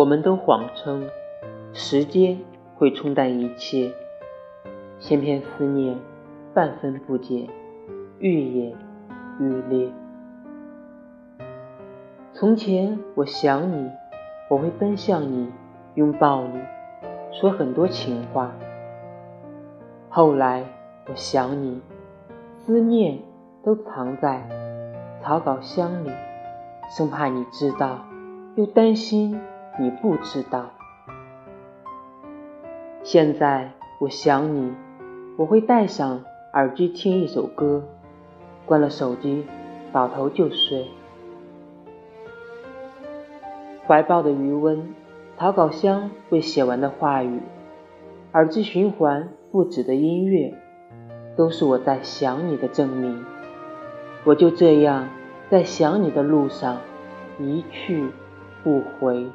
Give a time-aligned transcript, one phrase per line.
[0.00, 1.10] 我们都谎称
[1.74, 2.38] 时间
[2.74, 3.92] 会冲淡一切，
[4.98, 5.94] 千篇思念，
[6.54, 7.46] 半分不解，
[8.18, 8.74] 愈演
[9.38, 9.92] 愈烈。
[12.32, 13.90] 从前我想你，
[14.48, 15.52] 我会奔向你，
[15.96, 16.58] 拥抱你，
[17.30, 18.54] 说很多情话。
[20.08, 20.64] 后来
[21.10, 21.82] 我想你，
[22.64, 23.18] 思念
[23.62, 24.48] 都藏在
[25.22, 26.10] 草稿箱里，
[26.88, 28.06] 生怕你知道，
[28.54, 29.38] 又担心
[29.78, 30.70] 你不知道。
[33.02, 34.72] 现在我想你，
[35.36, 37.82] 我会戴上耳机听一首歌，
[38.66, 39.46] 关了手机，
[39.92, 40.88] 倒头就睡。
[43.86, 44.94] 怀抱的余温，
[45.38, 47.40] 草稿箱未写完的话语，
[48.32, 50.54] 耳机循环不止的音乐，
[51.36, 53.24] 都是我在想你的证明。
[54.24, 55.08] 我就这样
[55.48, 56.76] 在想你的路上
[57.38, 58.10] 一去
[58.62, 59.26] 不回。